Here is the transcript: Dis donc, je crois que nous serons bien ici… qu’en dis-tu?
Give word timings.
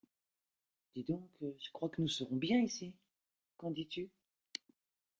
Dis 0.95 1.03
donc, 1.03 1.29
je 1.41 1.69
crois 1.71 1.87
que 1.87 2.01
nous 2.01 2.07
serons 2.07 2.35
bien 2.35 2.57
ici… 2.59 2.95
qu’en 3.55 3.69
dis-tu? 3.69 4.09